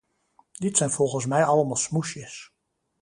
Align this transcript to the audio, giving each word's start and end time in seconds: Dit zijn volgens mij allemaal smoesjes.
Dit 0.53 0.77
zijn 0.77 0.89
volgens 0.89 1.25
mij 1.25 1.43
allemaal 1.45 1.75
smoesjes. 1.75 2.51